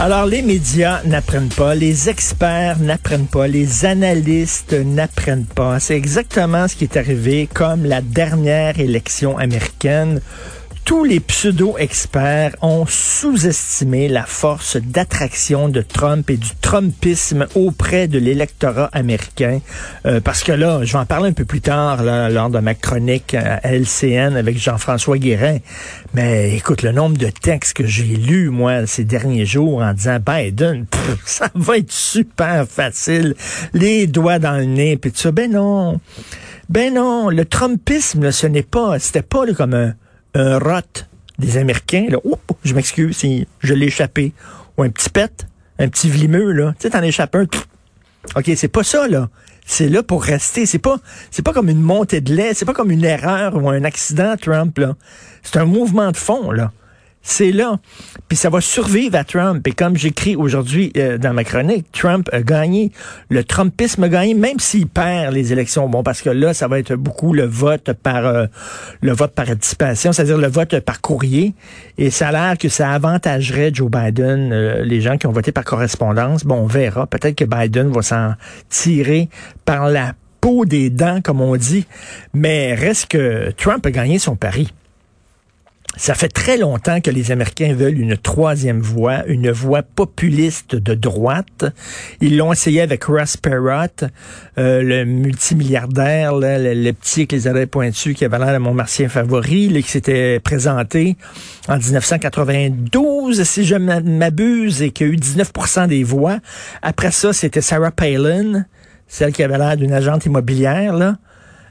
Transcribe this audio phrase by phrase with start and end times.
[0.00, 5.78] Alors, les médias n'apprennent pas, les experts n'apprennent pas, les analystes n'apprennent pas.
[5.78, 10.20] C'est exactement ce qui est arrivé comme la dernière élection américaine
[10.84, 18.18] tous les pseudo-experts ont sous-estimé la force d'attraction de Trump et du Trumpisme auprès de
[18.18, 19.60] l'électorat américain.
[20.04, 22.58] Euh, parce que là, je vais en parler un peu plus tard là, lors de
[22.58, 25.56] ma chronique à LCN avec Jean-François Guérin.
[26.12, 30.18] Mais écoute, le nombre de textes que j'ai lus, moi, ces derniers jours en disant
[30.24, 30.84] Biden,
[31.24, 33.34] ça va être super facile,
[33.72, 35.32] les doigts dans le nez, puis tout ça.
[35.32, 35.98] Ben non.
[36.68, 39.94] Ben non, le Trumpisme, ce n'est pas, c'était pas comme un
[40.34, 40.80] un rot
[41.38, 42.18] des Américains, là,
[42.64, 44.32] je m'excuse si je l'ai échappé,
[44.76, 45.46] ou un petit pet,
[45.78, 47.46] un petit vlimeux, là, tu sais, t'en échappes un,
[48.36, 49.28] OK, c'est pas ça, là.
[49.66, 50.66] C'est là pour rester.
[50.66, 50.98] C'est pas,
[51.30, 52.52] c'est pas comme une montée de lait.
[52.54, 54.94] C'est pas comme une erreur ou un accident, Trump, là.
[55.42, 56.70] C'est un mouvement de fond, là
[57.24, 57.80] c'est là.
[58.28, 59.66] Puis ça va survivre à Trump.
[59.66, 62.92] Et comme j'écris aujourd'hui euh, dans ma chronique, Trump a gagné.
[63.30, 65.88] Le Trumpisme a gagné, même s'il perd les élections.
[65.88, 68.46] Bon, parce que là, ça va être beaucoup le vote par euh,
[69.00, 71.54] le vote par anticipation, c'est-à-dire le vote par courrier.
[71.96, 75.50] Et ça a l'air que ça avantagerait Joe Biden, euh, les gens qui ont voté
[75.50, 76.44] par correspondance.
[76.44, 77.06] Bon, on verra.
[77.06, 78.34] Peut-être que Biden va s'en
[78.68, 79.30] tirer
[79.64, 81.86] par la peau des dents, comme on dit.
[82.34, 84.70] Mais reste que Trump a gagné son pari.
[85.96, 90.94] Ça fait très longtemps que les Américains veulent une troisième voie, une voie populiste de
[90.94, 91.66] droite.
[92.20, 94.08] Ils l'ont essayé avec Ross Perot,
[94.58, 99.68] euh, le multimilliardaire, le, petit les oreilles pointues qui avait l'air de mon martien favori,
[99.82, 101.16] qui s'était présenté
[101.68, 106.38] en 1992, si je m'abuse, et qui a eu 19% des voix.
[106.82, 108.66] Après ça, c'était Sarah Palin,
[109.06, 111.16] celle qui avait l'air d'une agente immobilière, là.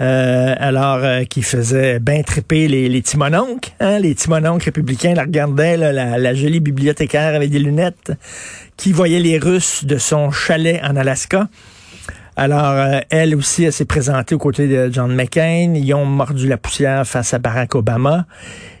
[0.00, 3.02] Euh, alors euh, qui faisait bien triper les, les
[3.80, 8.12] hein, les timononcles républicains la regardaient, la, la, jolie bibliothécaire avec des lunettes,
[8.76, 11.48] qui voyait les Russes de son chalet en Alaska.
[12.38, 15.72] Alors, euh, elle aussi, elle s'est présentée aux côtés de John McCain.
[15.74, 18.26] Ils ont mordu la poussière face à Barack Obama.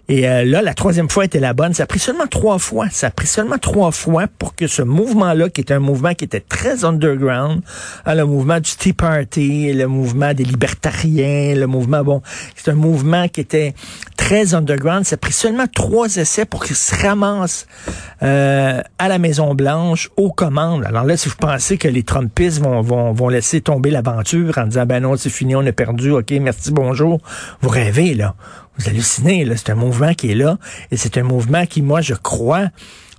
[0.08, 1.74] Et euh, là, la troisième fois était la bonne.
[1.74, 2.86] Ça a pris seulement trois fois.
[2.90, 6.24] Ça a pris seulement trois fois pour que ce mouvement-là, qui était un mouvement qui
[6.24, 7.62] était très underground,
[8.04, 12.22] hein, le mouvement du Tea Party, le mouvement des libertariens, le mouvement, bon,
[12.54, 13.74] c'est un mouvement qui était
[14.16, 15.04] très underground.
[15.04, 17.66] Ça a pris seulement trois essais pour qu'il se ramasse
[18.22, 20.84] euh, à la Maison-Blanche, aux commandes.
[20.84, 24.66] Alors là, si vous pensez que les Trumpistes vont, vont, vont laisser tomber l'aventure en
[24.66, 27.20] disant, ben non, c'est fini, on a perdu, OK, merci, bonjour,
[27.60, 28.36] vous rêvez, là.
[28.78, 29.56] Vous hallucinez, là.
[29.56, 30.58] C'est un mouvement qui est là.
[30.90, 32.68] Et c'est un mouvement qui, moi, je crois,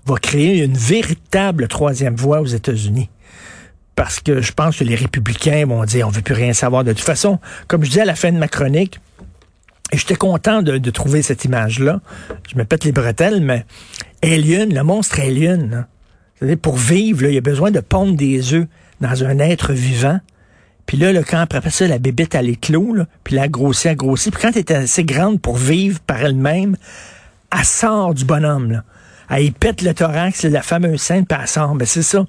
[0.06, 3.09] va créer une véritable troisième voie aux États-Unis.
[3.95, 6.84] Parce que je pense que les républicains vont dire on veut plus rien savoir.
[6.84, 9.00] De toute façon, comme je disais à la fin de ma chronique,
[9.91, 12.01] et j'étais content de, trouver cette image-là.
[12.50, 13.66] Je me pète les bretelles, mais
[14.22, 15.88] Alien, le monstre Alien,
[16.62, 18.68] pour vivre, il y a besoin de pondre des œufs
[19.00, 20.19] dans un être vivant.
[20.88, 23.88] Puis là, le quand après ça, la bébête, elle éclos, là, puis là, elle grossit,
[23.88, 24.34] elle grossit.
[24.34, 26.78] Puis quand elle est assez grande pour vivre par elle-même,
[27.56, 28.72] elle sort du bonhomme.
[28.72, 28.84] Là.
[29.30, 31.78] Elle pète le thorax, la fameuse scène, puis elle.
[31.78, 32.25] Ben, c'est ça.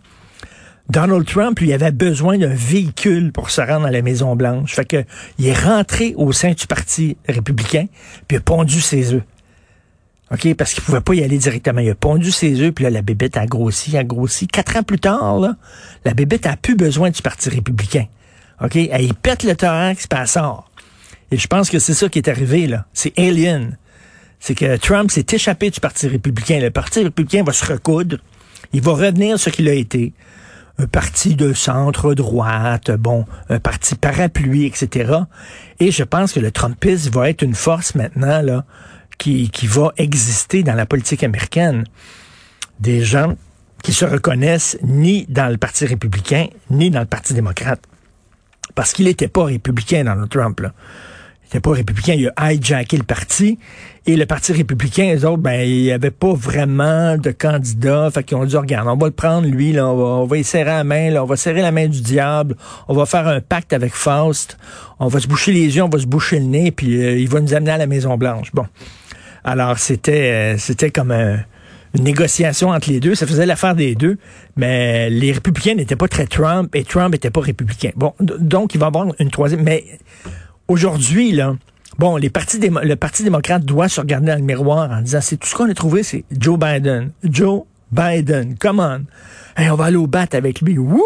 [0.91, 4.75] Donald Trump, lui, avait besoin d'un véhicule pour se rendre à la Maison-Blanche.
[4.75, 5.05] Fait que
[5.39, 7.87] il est rentré au sein du Parti républicain,
[8.27, 9.23] puis il a pondu ses œufs.
[10.33, 10.55] OK?
[10.55, 11.81] Parce qu'il pouvait pas y aller directement.
[11.81, 14.49] Il a pondu ses œufs, puis là, la bébête a grossi, a grossi.
[14.49, 15.41] Quatre ans plus tard,
[16.05, 18.07] la bébête a plus besoin du Parti républicain.
[18.63, 18.77] OK?
[18.77, 20.71] Elle pète le thorax, puis elle sort.
[21.31, 22.87] Et je pense que c'est ça qui est arrivé, là.
[22.93, 23.77] C'est alien.
[24.41, 26.61] C'est que Trump s'est échappé du Parti républicain.
[26.61, 28.19] Le Parti républicain va se recoudre.
[28.73, 30.13] Il va revenir ce qu'il a été.
[30.81, 35.13] Un parti de centre-droite, bon, un parti parapluie, etc.
[35.81, 38.65] Et je pense que le Trumpisme va être une force maintenant, là,
[39.19, 41.83] qui, qui va exister dans la politique américaine.
[42.79, 43.35] Des gens
[43.83, 47.81] qui se reconnaissent ni dans le Parti républicain, ni dans le Parti démocrate
[48.79, 50.61] parce qu'il n'était pas républicain, Donald Trump.
[50.61, 50.73] Là.
[51.43, 53.59] Il n'était pas républicain, il a hijacké le parti.
[54.07, 58.09] Et le Parti républicain, eux autres, ben, il n'y avait pas vraiment de candidat.
[58.13, 60.45] Fait qu'ils ont dit, regarde, on va le prendre, lui, là, on, va, on y
[60.45, 62.55] serrer la main, là, on va serrer la main du diable,
[62.87, 64.57] on va faire un pacte avec Faust,
[65.01, 67.29] on va se boucher les yeux, on va se boucher le nez, puis euh, il
[67.29, 68.53] va nous amener à la Maison-Blanche.
[68.55, 68.67] Bon.
[69.43, 71.41] Alors, c'était, euh, c'était comme un
[71.95, 73.15] une négociation entre les deux.
[73.15, 74.19] Ça faisait l'affaire des deux.
[74.57, 77.91] Mais les républicains n'étaient pas très Trump et Trump n'était pas républicain.
[77.97, 79.63] Bon, donc il va y avoir une troisième.
[79.63, 79.85] Mais
[80.69, 81.57] aujourd'hui, là,
[81.99, 85.55] bon, le Parti démocrate doit se regarder dans le miroir en disant, c'est tout ce
[85.55, 87.13] qu'on a trouvé, c'est Joe Biden.
[87.25, 87.63] Joe
[87.93, 89.05] Biden, come on.
[89.61, 90.79] Hey, on va aller au bat avec lui.
[90.79, 91.03] Wouh!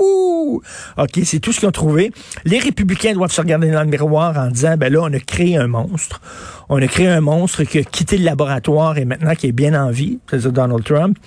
[0.00, 2.12] OK, c'est tout ce qu'ils ont trouvé.
[2.44, 5.56] Les républicains doivent se regarder dans le miroir en disant, ben là, on a créé
[5.56, 6.20] un monstre.
[6.68, 9.74] On a créé un monstre qui a quitté le laboratoire et maintenant qui est bien
[9.74, 11.18] en vie, c'est-à-dire Donald Trump.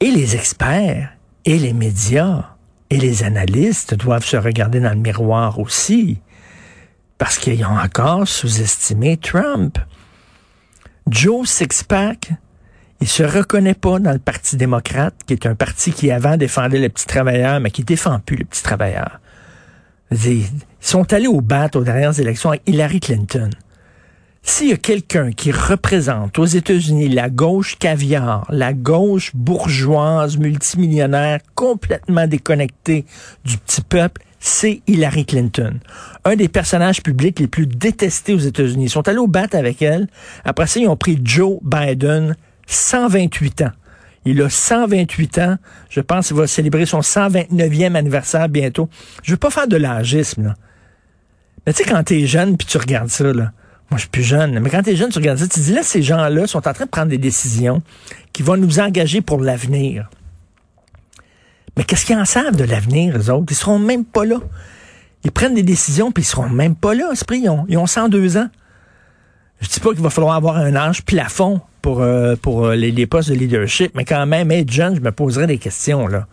[0.00, 1.10] Et les experts
[1.44, 2.50] et les médias
[2.90, 6.18] et les analystes doivent se regarder dans le miroir aussi
[7.18, 9.78] parce qu'ils ont encore sous-estimé Trump.
[11.08, 12.32] Joe Sixpack,
[13.00, 16.78] il se reconnaît pas dans le Parti démocrate, qui est un parti qui avant défendait
[16.78, 19.20] les petits travailleurs, mais qui défend plus les petits travailleurs.
[20.10, 20.44] Ils
[20.80, 23.50] sont allés au bat aux dernières élections avec Hillary Clinton.
[24.42, 31.40] S'il y a quelqu'un qui représente aux États-Unis la gauche caviar, la gauche bourgeoise multimillionnaire
[31.54, 33.04] complètement déconnectée
[33.44, 35.78] du petit peuple, c'est Hillary Clinton.
[36.24, 38.84] Un des personnages publics les plus détestés aux États-Unis.
[38.84, 40.08] Ils sont allés au bat avec elle.
[40.44, 42.36] Après ça, ils ont pris Joe Biden,
[42.68, 43.72] 128 ans.
[44.24, 45.56] Il a 128 ans.
[45.90, 48.88] Je pense qu'il va célébrer son 129e anniversaire bientôt.
[49.22, 50.54] Je veux pas faire de l'âgisme, là.
[51.66, 53.52] Mais tu sais, quand t'es jeune puis tu regardes ça, là,
[53.90, 55.72] moi, je suis plus jeune, mais quand tu es jeune, tu regardes ça, tu dis
[55.72, 57.82] là, ces gens-là sont en train de prendre des décisions
[58.32, 60.08] qui vont nous engager pour l'avenir.
[61.76, 63.46] Mais qu'est-ce qu'ils en savent de l'avenir, eux autres?
[63.50, 64.40] Ils seront même pas là.
[65.24, 67.40] Ils prennent des décisions, puis ils seront même pas là, Esprit.
[67.40, 68.48] Ils ont, ils ont 102 ans.
[69.60, 73.06] Je dis pas qu'il va falloir avoir un âge plafond pour, euh, pour euh, les,
[73.06, 76.26] postes de leadership, mais quand même, être jeune, je me poserais des questions, là.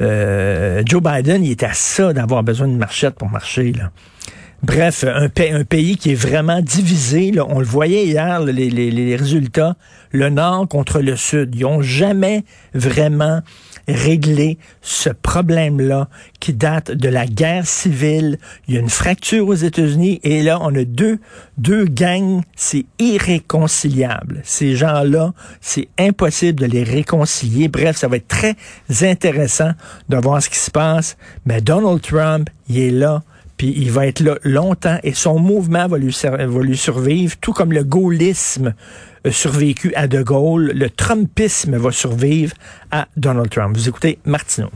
[0.00, 3.90] Euh, Joe Biden, il est à ça d'avoir besoin de marchette pour marcher, là.
[4.62, 7.32] Bref, un, un, pays qui est vraiment divisé.
[7.40, 9.76] On le voyait hier, les, les, les, résultats,
[10.10, 11.54] le Nord contre le Sud.
[11.54, 12.44] Ils n'ont jamais
[12.74, 13.42] vraiment
[13.88, 16.08] réglé ce problème-là
[16.40, 18.38] qui date de la guerre civile.
[18.66, 21.18] Il y a une fracture aux États-Unis et là, on a deux,
[21.56, 22.42] deux gangs.
[22.54, 24.40] C'est irréconciliable.
[24.44, 27.68] Ces gens-là, c'est impossible de les réconcilier.
[27.68, 28.56] Bref, ça va être très
[29.02, 29.72] intéressant
[30.08, 31.16] de voir ce qui se passe.
[31.46, 33.22] Mais Donald Trump, il est là
[33.58, 36.12] puis il va être là longtemps et son mouvement va lui,
[36.76, 38.74] survivre, tout comme le gaullisme
[39.24, 42.54] a survécu à De Gaulle, le Trumpisme va survivre
[42.90, 43.76] à Donald Trump.
[43.76, 44.70] Vous écoutez Martineau.